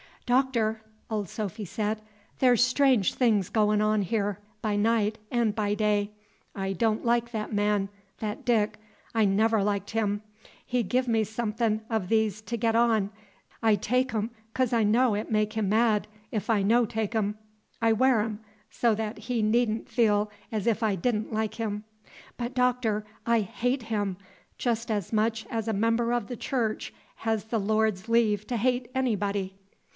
"Doctor," 0.25 0.81
old 1.11 1.27
Sophy 1.29 1.65
said, 1.65 2.01
"there's 2.39 2.63
strange 2.63 3.13
things 3.15 3.49
goin' 3.49 3.81
on 3.81 4.01
here 4.01 4.39
by 4.61 4.75
night 4.77 5.19
and 5.29 5.53
by 5.53 5.75
day. 5.75 6.09
I 6.55 6.71
don' 6.73 7.03
like 7.03 7.31
that 7.33 7.53
man, 7.53 7.89
that 8.19 8.45
Dick, 8.45 8.79
I 9.13 9.25
never 9.25 9.61
liked 9.61 9.91
him. 9.91 10.23
He 10.65 10.81
giv' 10.83 11.07
me 11.07 11.23
some 11.25 11.53
o' 11.91 11.99
these 11.99 12.39
things 12.39 12.57
I' 12.57 12.57
got 12.61 12.75
on; 12.75 13.11
I 13.61 13.75
take 13.75 14.15
'em 14.15 14.31
'cos 14.55 14.73
I 14.73 14.83
know 14.83 15.13
it 15.13 15.29
make 15.29 15.53
him 15.53 15.69
mad, 15.69 16.07
if 16.31 16.49
I 16.49 16.63
no 16.63 16.85
take 16.85 17.13
'em; 17.13 17.37
I 17.79 17.91
wear 17.93 18.21
'em, 18.21 18.39
so 18.71 18.95
that 18.95 19.17
he 19.27 19.43
need 19.43 19.69
n' 19.69 19.83
feel 19.85 20.31
as 20.51 20.65
if 20.65 20.81
I 20.81 20.95
did 20.95 21.13
n' 21.13 21.27
like 21.29 21.55
him; 21.55 21.83
but, 22.37 22.55
Doctor, 22.55 23.05
I 23.27 23.41
hate 23.41 23.83
him, 23.83 24.15
jes' 24.57 24.89
as 24.89 25.11
much 25.13 25.45
as 25.51 25.67
a 25.67 25.73
member 25.73 26.11
of 26.13 26.25
the 26.27 26.37
church 26.37 26.91
has 27.17 27.45
the 27.45 27.59
Lord's 27.59 28.09
leave 28.09 28.47
to 28.47 28.57
hate 28.57 28.89
anybody." 28.95 29.57